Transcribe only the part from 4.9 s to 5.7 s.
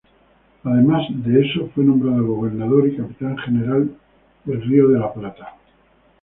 la Plata.